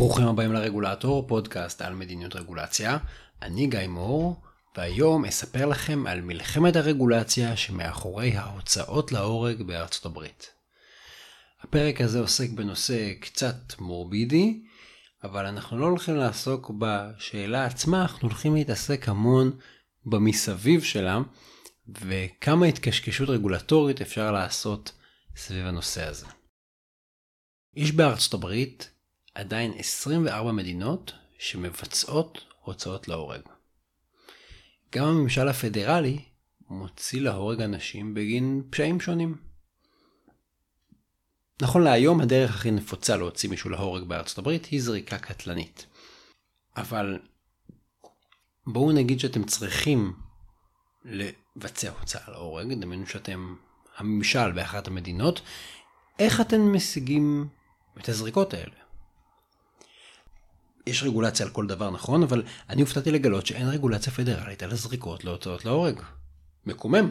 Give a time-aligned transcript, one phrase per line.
[0.00, 2.98] ברוכים הבאים לרגולטור, פודקאסט על מדיניות רגולציה.
[3.42, 4.42] אני גיא מור,
[4.76, 10.50] והיום אספר לכם על מלחמת הרגולציה שמאחורי ההוצאות להורג בארצות הברית.
[11.62, 14.62] הפרק הזה עוסק בנושא קצת מורבידי,
[15.24, 19.58] אבל אנחנו לא הולכים לעסוק בשאלה עצמה, אנחנו הולכים להתעסק המון
[20.06, 21.18] במסביב שלה,
[21.88, 24.92] וכמה התקשקשות רגולטורית אפשר לעשות
[25.36, 26.26] סביב הנושא הזה.
[27.74, 28.90] יש בארצות הברית
[29.40, 33.40] עדיין 24 מדינות שמבצעות הוצאות להורג.
[34.94, 36.24] גם הממשל הפדרלי
[36.68, 39.36] מוציא להורג אנשים בגין פשעים שונים.
[41.62, 45.86] נכון להיום הדרך הכי נפוצה להוציא מישהו להורג בארצות הברית היא זריקה קטלנית.
[46.76, 47.18] אבל
[48.66, 50.12] בואו נגיד שאתם צריכים
[51.04, 53.54] לבצע הוצאה להורג, דמיינו שאתם
[53.96, 55.40] הממשל באחת המדינות,
[56.18, 57.48] איך אתם משיגים
[57.98, 58.79] את הזריקות האלה?
[60.86, 65.24] יש רגולציה על כל דבר נכון, אבל אני הופתעתי לגלות שאין רגולציה פדרלית על הזריקות
[65.24, 66.00] להוצאות להורג.
[66.66, 67.10] מקומם.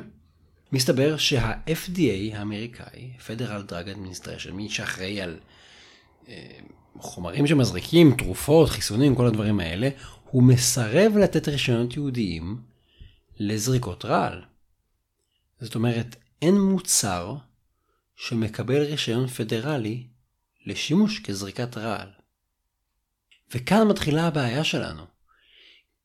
[0.72, 5.38] מסתבר שה-FDA האמריקאי, Federal Drug Administration, מי שאחראי על
[6.28, 6.59] אה,
[7.00, 9.89] חומרים שמזריקים, תרופות, חיסונים, כל הדברים האלה,
[10.30, 12.61] הוא מסרב לתת רישיונות יהודיים
[13.39, 14.42] לזריקות רעל.
[15.59, 17.36] זאת אומרת, אין מוצר
[18.16, 20.04] שמקבל רישיון פדרלי
[20.66, 22.08] לשימוש כזריקת רעל.
[23.53, 25.03] וכאן מתחילה הבעיה שלנו.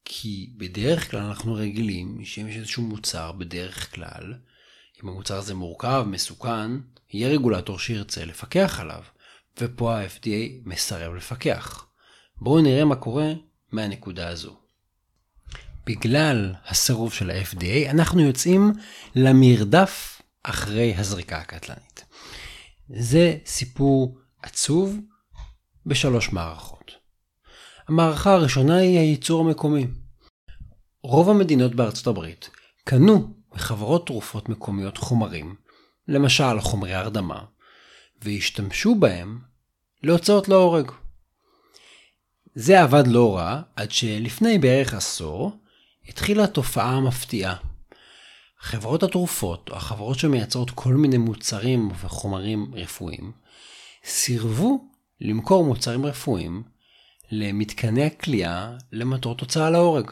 [0.04, 4.34] כי בדרך כלל אנחנו רגילים שאם יש איזשהו מוצר בדרך כלל,
[5.02, 6.70] אם המוצר הזה מורכב, מסוכן,
[7.12, 9.02] יהיה רגולטור שירצה לפקח עליו,
[9.60, 11.86] ופה ה-FDA מסרב לפקח.
[12.36, 13.32] בואו נראה מה קורה
[13.72, 14.56] מהנקודה הזו.
[15.86, 18.72] בגלל הסירוב של ה-FDA אנחנו יוצאים
[19.14, 22.04] למרדף אחרי הזריקה הקטלנית.
[22.88, 24.96] זה סיפור עצוב
[25.86, 27.03] בשלוש מערכות.
[27.88, 29.86] המערכה הראשונה היא הייצור המקומי.
[31.02, 32.50] רוב המדינות בארצות הברית
[32.84, 35.54] קנו מחברות תרופות מקומיות חומרים,
[36.08, 37.44] למשל חומרי הרדמה,
[38.22, 39.38] והשתמשו בהם
[40.02, 40.90] להוצאות להורג.
[42.54, 45.52] זה עבד לא רע עד שלפני בערך עשור
[46.08, 47.56] התחילה תופעה מפתיעה.
[48.58, 53.32] חברות התרופות, או החברות שמייצרות כל מיני מוצרים וחומרים רפואיים,
[54.04, 54.84] סירבו
[55.20, 56.73] למכור מוצרים רפואיים
[57.30, 60.10] למתקני הכליאה למטרות הוצאה להורג.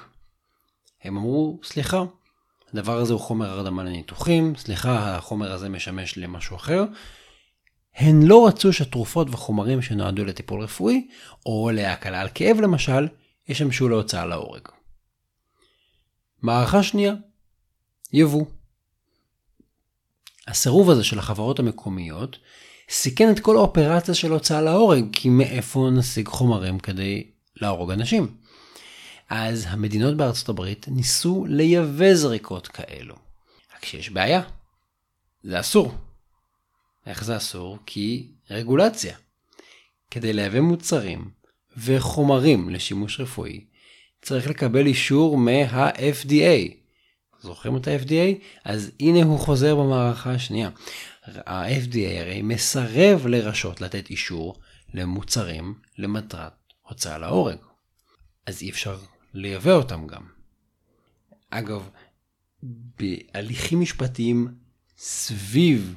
[1.02, 2.02] הם אמרו, סליחה,
[2.72, 6.84] הדבר הזה הוא חומר הרדמה לניתוחים, סליחה, החומר הזה משמש למשהו אחר.
[7.94, 11.08] הן לא רצו שתרופות וחומרים שנועדו לטיפול רפואי,
[11.46, 13.08] או להקלה על כאב למשל,
[13.48, 14.68] ישמשו להוצאה להורג.
[16.42, 17.14] מערכה שנייה,
[18.12, 18.46] יבוא.
[20.46, 22.38] הסירוב הזה של החברות המקומיות
[22.92, 27.24] סיכן את כל האופרציה של הוצאה להורג, כי מאיפה נשיג חומרים כדי
[27.56, 28.34] להרוג אנשים?
[29.28, 33.14] אז המדינות בארצות הברית ניסו לייבא זריקות כאלו.
[33.76, 34.42] רק שיש בעיה,
[35.42, 35.94] זה אסור.
[37.06, 37.78] איך זה אסור?
[37.86, 39.16] כי רגולציה.
[40.10, 41.30] כדי לייבא מוצרים
[41.76, 43.64] וחומרים לשימוש רפואי,
[44.22, 46.74] צריך לקבל אישור מה-FDA.
[47.40, 48.44] זוכרים את ה-FDA?
[48.64, 50.70] אז הנה הוא חוזר במערכה השנייה.
[51.46, 54.60] ה-FDA הרי מסרב לרשות לתת אישור
[54.94, 57.58] למוצרים למטרת הוצאה להורג.
[58.46, 58.98] אז אי אפשר
[59.34, 60.22] לייבא אותם גם.
[61.50, 61.88] אגב,
[62.62, 64.54] בהליכים משפטיים
[64.96, 65.94] סביב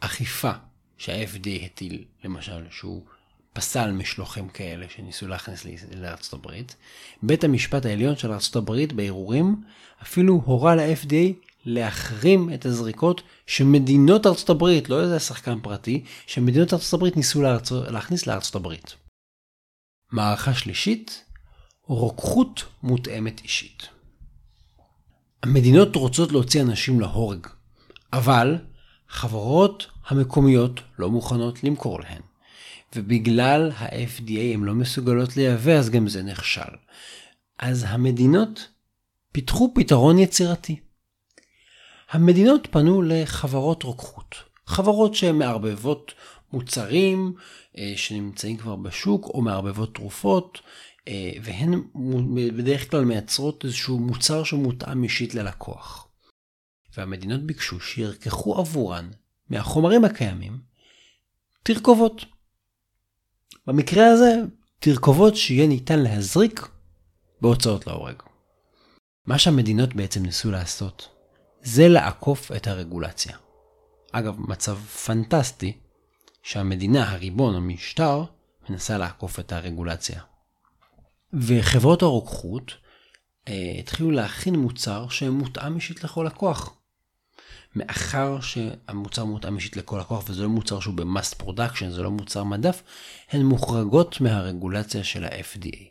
[0.00, 0.52] אכיפה
[0.98, 3.04] שה-FDA הטיל, למשל, שהוא
[3.52, 6.76] פסל משלוחים כאלה שניסו להכניס לארצות הברית,
[7.22, 9.62] בית המשפט העליון של ארצות הברית בערעורים
[10.02, 16.94] אפילו הורה ל-FDA להחרים את הזריקות שמדינות ארצות הברית, לא איזה שחקן פרטי, שמדינות ארצות
[16.94, 18.94] הברית ניסו לארצות, להכניס לארצות הברית.
[20.12, 21.24] מערכה שלישית,
[21.82, 23.88] רוקחות מותאמת אישית.
[25.42, 27.46] המדינות רוצות להוציא אנשים להורג,
[28.12, 28.56] אבל
[29.08, 32.22] חברות המקומיות לא מוכנות למכור להן.
[32.96, 36.76] ובגלל ה-FDA הן לא מסוגלות לייבא, אז גם זה נכשל.
[37.58, 38.68] אז המדינות
[39.32, 40.85] פיתחו פתרון יצירתי.
[42.10, 44.34] המדינות פנו לחברות רוקחות,
[44.66, 46.12] חברות שהן מערבבות
[46.52, 47.34] מוצרים
[47.78, 50.60] אה, שנמצאים כבר בשוק או מערבבות תרופות,
[51.08, 51.82] אה, והן
[52.56, 56.08] בדרך כלל מייצרות איזשהו מוצר שמותאם אישית ללקוח.
[56.96, 59.10] והמדינות ביקשו שירקחו עבורן
[59.50, 60.58] מהחומרים הקיימים
[61.62, 62.24] תרכובות.
[63.66, 64.34] במקרה הזה,
[64.78, 66.68] תרכובות שיהיה ניתן להזריק
[67.40, 68.22] בהוצאות להורג.
[69.26, 71.15] מה שהמדינות בעצם ניסו לעשות
[71.66, 73.36] זה לעקוף את הרגולציה.
[74.12, 75.78] אגב, מצב פנטסטי
[76.42, 78.24] שהמדינה, הריבון, המשטר,
[78.68, 80.20] מנסה לעקוף את הרגולציה.
[81.32, 82.74] וחברות הרוקחות
[83.48, 86.74] אה, התחילו להכין מוצר שמותאם אישית לכל לקוח.
[87.76, 92.10] מאחר שהמוצר מותאם אישית לכל לקוח וזה לא מוצר שהוא ב mass production, זה לא
[92.10, 92.82] מוצר מדף,
[93.30, 95.84] הן מוחרגות מהרגולציה של ה-FDA.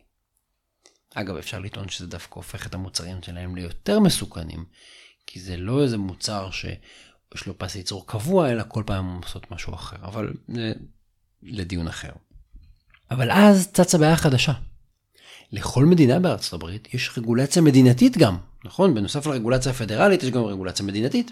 [1.14, 4.66] אגב, אפשר לטעון שזה דווקא הופך את המוצרים שלהם ליותר מסוכנים,
[5.28, 9.52] כי זה לא איזה מוצר שיש לו פס ייצור קבוע, אלא כל פעם הם עושות
[9.52, 10.74] משהו אחר, אבל זה
[11.44, 12.12] לדיון אחר.
[13.12, 14.54] אבל אז צצה בעיה חדשה.
[15.52, 18.96] לכל מדינה בארצות הברית יש רגולציה מדינתית גם, נכון?
[18.96, 21.32] בנוסף לרגולציה הפדרלית יש גם רגולציה מדינתית.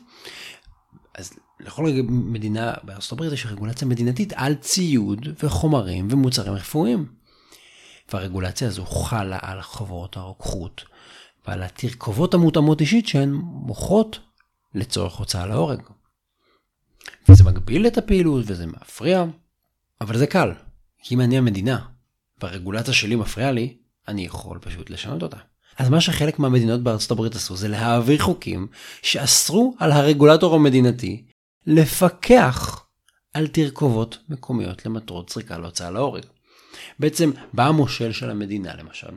[1.15, 7.05] אז לכל מדינה בארצות הברית יש רגולציה מדינתית על ציוד וחומרים ומוצרים רפואיים.
[8.13, 10.85] והרגולציה הזו חלה על חברות הרוקחות
[11.47, 14.19] ועל התרכובות המותאמות אישית שהן מוכרות
[14.75, 15.81] לצורך הוצאה להורג.
[17.29, 19.23] וזה מגביל את הפעילות וזה מפריע,
[20.01, 20.51] אבל זה קל,
[21.03, 21.85] כי אם אני המדינה
[22.41, 25.37] והרגולציה שלי מפריעה לי, אני יכול פשוט לשנות אותה.
[25.77, 28.67] אז מה שחלק מהמדינות בארצות הברית עשו זה להעביר חוקים
[29.01, 31.25] שאסרו על הרגולטור המדינתי
[31.67, 32.85] לפקח
[33.33, 36.23] על תרכובות מקומיות למטרות זריקה להוצאה להורג.
[36.99, 39.11] בעצם בא המושל של המדינה למשל,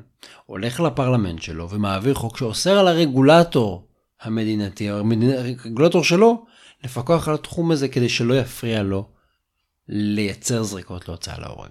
[0.47, 3.87] הולך לפרלמנט שלו ומעביר חוק שאוסר על הרגולטור
[4.23, 6.45] המדינתי, הרגולטור שלו,
[6.85, 9.09] לפקח על התחום הזה כדי שלא יפריע לו
[9.89, 11.71] לייצר זריקות להוצאה להורג.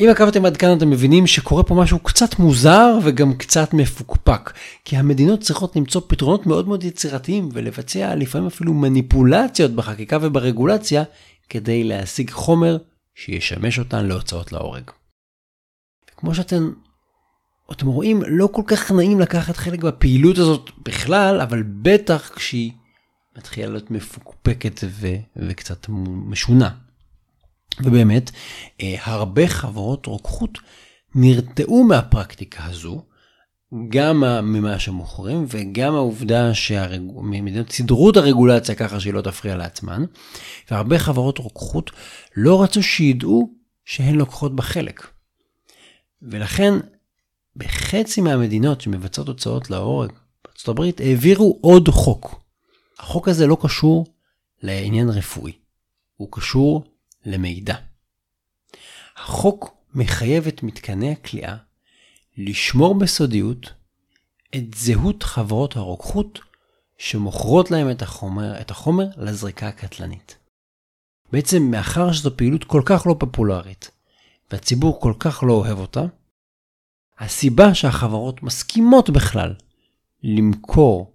[0.00, 4.52] אם עקבתם עד כאן אתם מבינים שקורה פה משהו קצת מוזר וגם קצת מפוקפק,
[4.84, 11.02] כי המדינות צריכות למצוא פתרונות מאוד מאוד יצירתיים ולבצע לפעמים אפילו מניפולציות בחקיקה וברגולציה
[11.48, 12.76] כדי להשיג חומר
[13.16, 14.90] שישמש אותן להוצאות להורג.
[16.16, 16.72] כמו שאתם
[17.72, 22.72] אתם רואים, לא כל כך נעים לקחת חלק בפעילות הזאת בכלל, אבל בטח כשהיא
[23.36, 25.86] מתחילה להיות מפוקפקת ו- וקצת
[26.28, 26.70] משונה.
[27.80, 28.30] ובאמת,
[28.80, 30.58] אה, הרבה חברות רוקחות
[31.14, 33.02] נרתעו מהפרקטיקה הזו,
[33.88, 40.04] גם ממה שמוכרים וגם העובדה שהמדינות סידרו את הרגולציה ככה שהיא לא תפריע לעצמן,
[40.70, 41.90] והרבה חברות רוקחות
[42.36, 43.50] לא רצו שידעו
[43.84, 45.06] שהן לוקחות בה חלק.
[46.22, 46.74] ולכן
[47.56, 50.12] בחצי מהמדינות שמבצעות הוצאות להורג
[50.44, 52.40] בארצות הברית העבירו עוד חוק.
[52.98, 54.06] החוק הזה לא קשור
[54.62, 55.52] לעניין רפואי,
[56.16, 56.84] הוא קשור
[57.24, 57.74] למידע.
[59.16, 61.56] החוק מחייב את מתקני הכליאה
[62.36, 63.72] לשמור בסודיות
[64.56, 66.40] את זהות חברות הרוקחות
[66.98, 70.36] שמוכרות להם את החומר, את החומר לזריקה הקטלנית.
[71.32, 73.90] בעצם מאחר שזו פעילות כל כך לא פופולרית
[74.50, 76.04] והציבור כל כך לא אוהב אותה,
[77.18, 79.54] הסיבה שהחברות מסכימות בכלל
[80.22, 81.12] למכור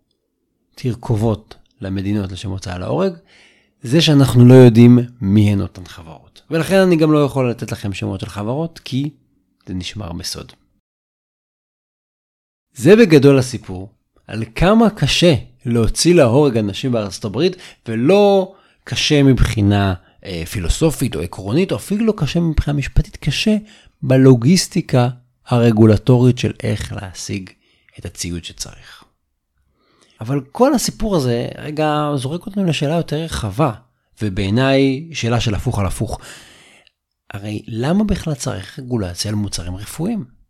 [0.76, 3.14] תרכובות למדינות לשם הוצאה להורג
[3.82, 6.42] זה שאנחנו לא יודעים מי הן אותן חברות.
[6.52, 9.10] ולכן אני גם לא יכול לתת לכם שמות של חברות, כי
[9.68, 10.54] זה נשמר בסוד.
[12.74, 13.90] זה בגדול הסיפור
[14.28, 15.36] על כמה קשה
[15.66, 17.56] להוציא להורג אנשים בארצות הברית,
[17.88, 19.94] ולא קשה מבחינה
[20.26, 23.58] אה, פילוסופית או עקרונית, או אפילו לא קשה מבחינה משפטית, קשה
[24.02, 25.10] בלוגיסטיקה
[25.48, 27.50] הרגולטורית של איך להשיג
[28.00, 29.04] את הציוד שצריך.
[30.22, 33.72] אבל כל הסיפור הזה רגע זורק אותנו לשאלה יותר רחבה,
[34.22, 36.20] ובעיניי שאלה של הפוך על הפוך.
[37.34, 40.41] הרי למה בכלל צריך רגולציה על מוצרים רפואיים?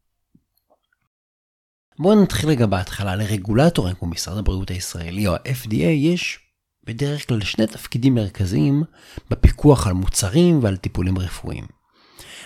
[2.02, 3.16] בואו נתחיל רגע בהתחלה.
[3.16, 6.40] לרגולטורים כמו משרד הבריאות הישראלי או ה-FDA יש
[6.84, 8.84] בדרך כלל שני תפקידים מרכזיים
[9.30, 11.66] בפיקוח על מוצרים ועל טיפולים רפואיים.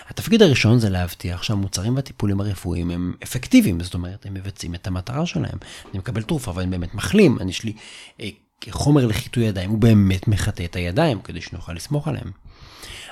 [0.08, 5.26] התפקיד הראשון זה להבטיח שהמוצרים והטיפולים הרפואיים הם אפקטיביים, זאת אומרת, הם מבצעים את המטרה
[5.26, 5.58] שלהם.
[5.90, 7.72] אני מקבל תרופה ואני באמת מחלים, אני יש לי
[8.20, 8.28] אה,
[8.70, 12.30] חומר לחיטוי ידיים, הוא באמת מחטא את הידיים כדי שנוכל לסמוך עליהם.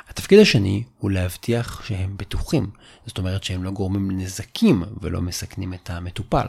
[0.08, 2.70] התפקיד השני הוא להבטיח שהם בטוחים,
[3.06, 6.46] זאת אומרת שהם לא גורמים נזקים ולא מסכנים את המטופל.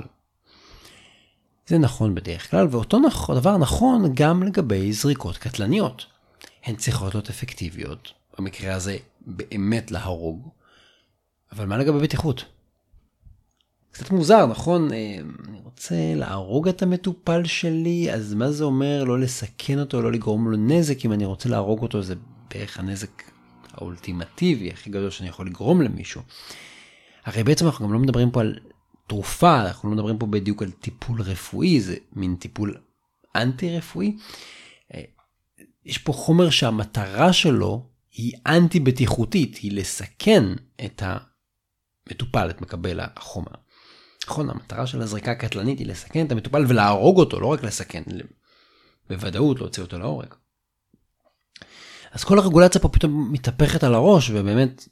[1.67, 2.97] זה נכון בדרך כלל, ואותו
[3.35, 6.05] דבר נכון גם לגבי זריקות קטלניות.
[6.65, 10.49] הן צריכות להיות אפקטיביות, במקרה הזה באמת להרוג,
[11.51, 12.45] אבל מה לגבי בטיחות?
[13.91, 14.93] קצת מוזר, נכון?
[14.93, 20.11] אה, אני רוצה להרוג את המטופל שלי, אז מה זה אומר לא לסכן אותו, לא
[20.11, 21.05] לגרום לו נזק?
[21.05, 22.15] אם אני רוצה להרוג אותו זה
[22.49, 23.23] בערך הנזק
[23.77, 26.21] האולטימטיבי, הכי גדול שאני יכול לגרום למישהו.
[27.25, 28.59] הרי בעצם אנחנו גם לא מדברים פה על
[29.07, 32.77] תרופה, אנחנו לא מדברים פה בדיוק על טיפול רפואי, זה מין טיפול
[33.35, 34.17] אנטי רפואי.
[34.93, 35.01] אה,
[35.85, 40.43] יש פה חומר שהמטרה שלו היא אנטי בטיחותית, היא לסכן
[40.85, 43.51] את המטופל, את מקבל החומר.
[44.27, 48.03] נכון, המטרה של הזריקה הקטלנית היא לסכן את המטופל ולהרוג אותו, לא רק לסכן,
[49.09, 50.33] בוודאות להוציא אותו להורג.
[52.15, 54.87] אז כל הרגולציה פה פתאום מתהפכת על הראש, ובאמת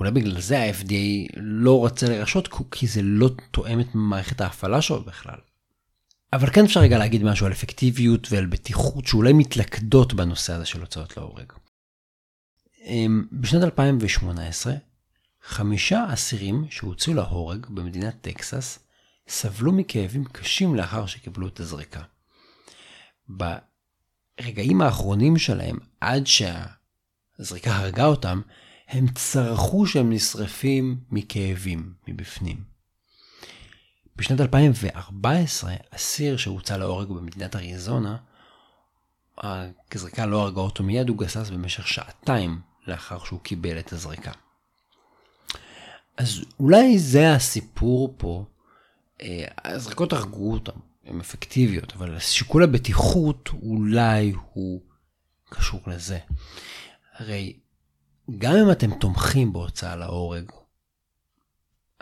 [0.00, 5.04] אולי בגלל זה ה-FDA לא רוצה לרשות, כי זה לא תואם את מערכת ההפעלה שלו
[5.04, 5.38] בכלל.
[6.32, 10.80] אבל כן אפשר רגע להגיד משהו על אפקטיביות ועל בטיחות שאולי מתלכדות בנושא הזה של
[10.80, 11.52] הוצאות להורג.
[12.84, 14.72] אמ, בשנת 2018,
[15.42, 18.78] חמישה אסירים שהוצאו להורג במדינת טקסס
[19.28, 22.02] סבלו מכאבים קשים לאחר שקיבלו את הזריקה.
[24.40, 28.40] ברגעים האחרונים שלהם, עד שהזריקה הרגה אותם,
[28.88, 32.64] הם צרחו שהם נשרפים מכאבים מבפנים.
[34.16, 38.16] בשנת 2014, אסיר שהוצא להורג במדינת אריזונה,
[39.92, 44.32] הזריקה לא הרגה אותו מיד, הוא גסס במשך שעתיים לאחר שהוא קיבל את הזריקה.
[46.16, 48.44] אז אולי זה הסיפור פה,
[49.22, 54.80] אה, הזריקות הרגו אותם, הן אפקטיביות, אבל שיקול הבטיחות אולי הוא
[55.48, 56.18] קשור לזה.
[57.14, 57.56] הרי
[58.38, 60.50] גם אם אתם תומכים בהוצאה להורג,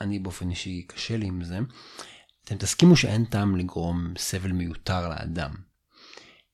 [0.01, 1.59] אני באופן אישי קשה לי עם זה,
[2.45, 5.55] אתם תסכימו שאין טעם לגרום סבל מיותר לאדם.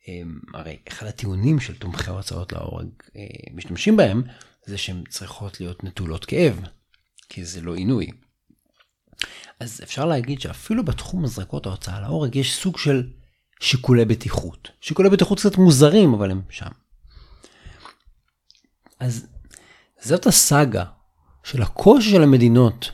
[0.09, 4.23] אמ, הרי אחד הטיעונים של תומכי ההוצאות להורג אה, משתמשים בהם,
[4.67, 6.61] זה שהן צריכות להיות נטולות כאב,
[7.29, 8.11] כי זה לא עינוי.
[9.61, 13.09] אז אפשר להגיד שאפילו בתחום הזרקות ההוצאה להורג יש סוג של
[13.61, 14.71] שיקולי בטיחות.
[14.81, 16.71] שיקולי בטיחות קצת מוזרים, אבל הם שם.
[19.01, 19.27] אז
[20.01, 20.85] זאת הסאגה
[21.45, 22.93] של הקושי של המדינות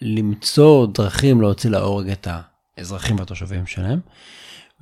[0.00, 2.28] למצוא דרכים להוציא להורג את
[2.78, 4.00] האזרחים והתושבים שלהם,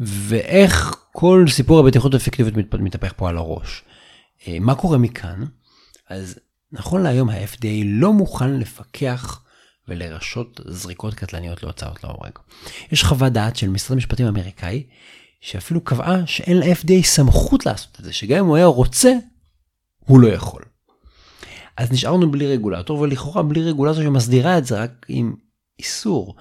[0.01, 3.85] ואיך כל סיפור הבטיחות האפקטיבית מתהפך פה על הראש.
[4.49, 5.45] אה, מה קורה מכאן?
[6.09, 6.39] אז
[6.73, 9.42] נכון להיום ה-FDA לא מוכן לפקח
[9.89, 12.39] ולרשות זריקות קטלניות להוצאות להורג.
[12.93, 14.83] יש חוות דעת של משרד המשפטים האמריקאי,
[15.41, 19.13] שאפילו קבעה שאין ל-FDA סמכות לעשות את זה, שגם אם הוא היה רוצה,
[19.99, 20.63] הוא לא יכול.
[21.77, 25.35] אז נשארנו בלי רגולטור, ולכאורה בלי רגולטור שמסדירה את זה רק עם
[25.79, 26.37] איסור.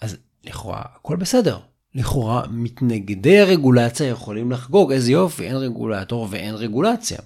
[0.00, 1.58] אז לכאורה הכל בסדר.
[1.94, 7.18] לכאורה מתנגדי הרגולציה יכולים לחגוג, איזה יופי, אין רגולטור ואין רגולציה.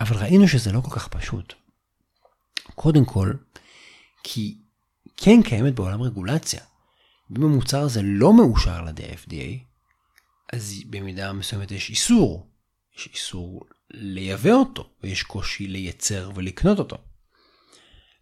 [0.00, 1.54] אבל ראינו שזה לא כל כך פשוט.
[2.74, 3.32] קודם כל,
[4.22, 4.58] כי
[5.16, 6.60] כן קיימת בעולם רגולציה.
[7.36, 9.72] אם המוצר הזה לא מאושר על ידי ה-FDA,
[10.52, 12.46] אז במידה מסוימת יש איסור.
[12.96, 16.96] יש איסור לייבא אותו, ויש קושי לייצר ולקנות אותו.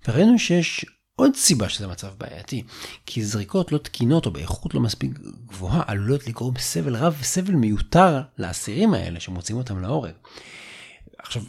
[0.08, 2.62] וראינו שיש עוד סיבה שזה מצב בעייתי,
[3.06, 5.10] כי זריקות לא תקינות או באיכות לא מספיק
[5.46, 10.12] גבוהה עלולות לגרום סבל רב וסבל מיותר לאסירים האלה שמוצאים אותם להורג.
[11.18, 11.42] עכשיו,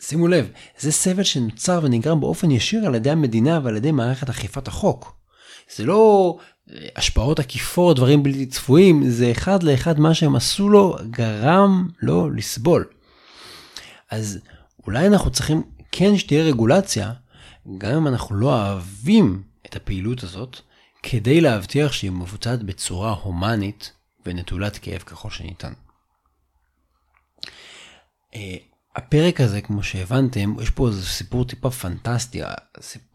[0.00, 4.68] שימו לב, זה סבל שנוצר ונגרם באופן ישיר על ידי המדינה ועל ידי מערכת אכיפת
[4.68, 5.16] החוק.
[5.76, 6.36] זה לא
[6.70, 12.30] אה, השפעות עקיפות, דברים בלתי צפויים, זה אחד לאחד מה שהם עשו לו גרם לו
[12.30, 12.84] לסבול.
[14.10, 14.38] אז
[14.86, 15.62] אולי אנחנו צריכים
[15.92, 17.12] כן שתהיה רגולציה,
[17.78, 20.60] גם אם אנחנו לא אוהבים את הפעילות הזאת,
[21.02, 23.92] כדי להבטיח שהיא מבוצעת בצורה הומנית
[24.26, 25.72] ונטולת כאב ככל שניתן.
[28.98, 32.40] הפרק הזה, כמו שהבנתם, יש פה איזה סיפור טיפה פנטסטי.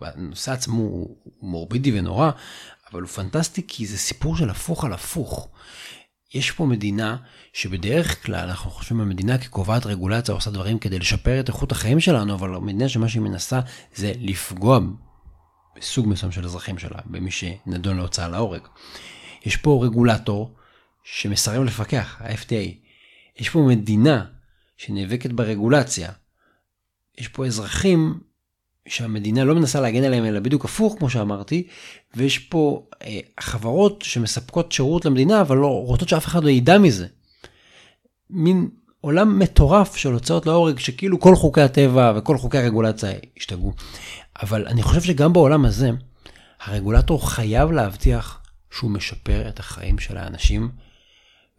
[0.01, 2.31] הנושא עצמו הוא מורבידי ונורא,
[2.91, 5.49] אבל הוא פנטסטי כי זה סיפור של הפוך על הפוך.
[6.33, 7.17] יש פה מדינה
[7.53, 11.99] שבדרך כלל אנחנו חושבים על מדינה כקובעת רגולציה, עושה דברים כדי לשפר את איכות החיים
[11.99, 13.59] שלנו, אבל מדינה שמה שהיא מנסה
[13.95, 14.79] זה לפגוע
[15.77, 18.61] בסוג מסוים של אזרחים שלה, במי שנדון להוצאה להורג.
[19.45, 20.55] יש פה רגולטור
[21.03, 22.89] שמסרב לפקח, ה-FTA.
[23.39, 24.25] יש פה מדינה
[24.85, 26.11] שנאבקת ברגולציה.
[27.17, 28.19] יש פה אזרחים
[28.87, 31.67] שהמדינה לא מנסה להגן עליהם אלא בדיוק הפוך כמו שאמרתי
[32.15, 37.07] ויש פה אה, חברות שמספקות שירות למדינה אבל לא רוצות שאף אחד לא ידע מזה.
[38.29, 38.69] מין
[39.01, 43.73] עולם מטורף של הוצאות להורג שכאילו כל חוקי הטבע וכל חוקי הרגולציה השתגעו.
[44.43, 45.91] אבל אני חושב שגם בעולם הזה
[46.61, 50.69] הרגולטור חייב להבטיח שהוא משפר את החיים של האנשים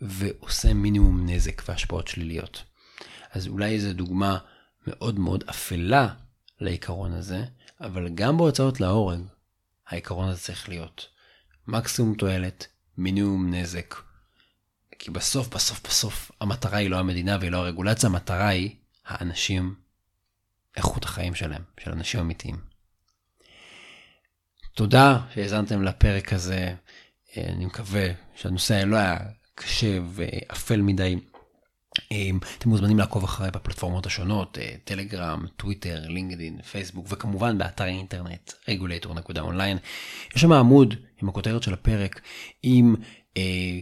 [0.00, 2.73] ועושה מינימום נזק והשפעות שליליות.
[3.34, 4.38] אז אולי זו דוגמה
[4.86, 6.08] מאוד מאוד אפלה
[6.60, 7.44] לעיקרון הזה,
[7.80, 9.20] אבל גם בהוצאות להורג,
[9.88, 11.08] העיקרון הזה צריך להיות
[11.66, 12.66] מקסימום תועלת,
[12.98, 13.94] מינימום נזק.
[14.98, 18.76] כי בסוף, בסוף, בסוף, המטרה היא לא המדינה והיא לא הרגולציה, המטרה היא
[19.06, 19.74] האנשים,
[20.76, 22.56] איכות החיים שלהם, של אנשים אמיתיים.
[24.74, 26.74] תודה שהאזנתם לפרק הזה.
[27.36, 29.18] אני מקווה שהנושא לא היה
[29.54, 31.16] קשה ואפל מדי.
[32.10, 38.52] אמ, אתם מוזמנים לעקוב אחריי בפלטפורמות השונות, אה, טלגרם, טוויטר, לינקדאין, פייסבוק, וכמובן באתר האינטרנט
[38.68, 39.78] regulator.online.
[40.36, 42.20] יש שם עמוד עם הכותרת של הפרק
[42.62, 42.94] עם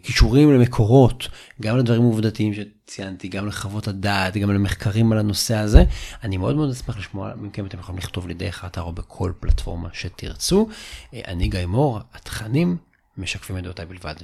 [0.03, 1.29] קישורים למקורות,
[1.61, 5.85] גם לדברים עובדתיים שציינתי, גם לחוות הדעת, גם למחקרים על הנושא הזה.
[6.23, 9.89] אני מאוד מאוד אשמח לשמוע מכם, אתם יכולים לכתוב לי דרך האתר או בכל פלטפורמה
[9.93, 10.69] שתרצו.
[11.13, 12.77] אני גיא מור, התכנים
[13.19, 14.15] משקפים את דעותיי בלבד.